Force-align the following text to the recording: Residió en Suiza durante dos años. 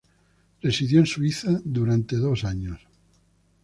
Residió 0.63 0.99
en 0.99 1.05
Suiza 1.05 1.61
durante 1.63 2.15
dos 2.15 2.43
años. 2.43 2.87